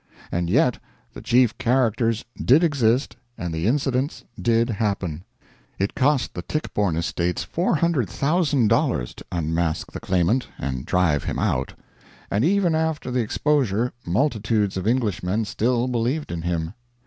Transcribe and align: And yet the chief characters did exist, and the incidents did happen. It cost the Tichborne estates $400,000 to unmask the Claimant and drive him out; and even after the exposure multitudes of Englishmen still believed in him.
And 0.31 0.49
yet 0.49 0.79
the 1.13 1.21
chief 1.21 1.55
characters 1.59 2.25
did 2.35 2.63
exist, 2.63 3.17
and 3.37 3.53
the 3.53 3.67
incidents 3.67 4.23
did 4.41 4.67
happen. 4.71 5.23
It 5.77 5.93
cost 5.93 6.33
the 6.33 6.41
Tichborne 6.41 6.95
estates 6.95 7.45
$400,000 7.45 9.13
to 9.15 9.25
unmask 9.31 9.91
the 9.91 9.99
Claimant 9.99 10.47
and 10.57 10.87
drive 10.87 11.25
him 11.25 11.37
out; 11.37 11.73
and 12.31 12.43
even 12.43 12.73
after 12.73 13.11
the 13.11 13.21
exposure 13.21 13.93
multitudes 14.03 14.75
of 14.75 14.87
Englishmen 14.87 15.45
still 15.45 15.87
believed 15.87 16.31
in 16.31 16.41
him. 16.41 16.73